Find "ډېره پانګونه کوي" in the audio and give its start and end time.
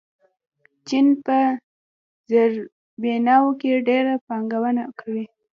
3.87-5.25